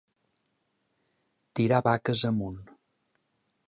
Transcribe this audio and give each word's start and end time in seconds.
Tirar 1.55 1.81
vaques 1.89 2.27
amunt. 2.31 2.61